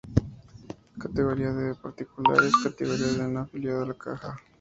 Categoría 0.97 1.53
D. 1.53 1.75
Particulares: 1.75 2.53
categoría 2.63 3.05
de 3.05 3.27
no 3.27 3.41
afiliado 3.41 3.83
a 3.83 3.85
la 3.89 3.93
caja. 3.93 4.35